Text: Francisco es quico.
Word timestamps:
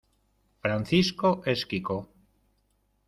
Francisco 0.63 1.43
es 1.45 1.63
quico. 1.67 1.99